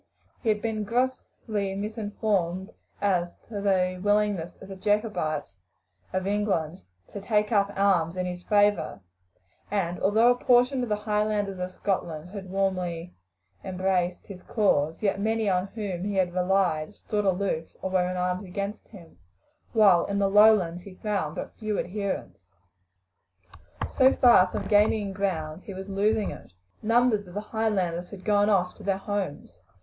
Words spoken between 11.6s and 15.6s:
Scotland had warmly embraced his cause, yet many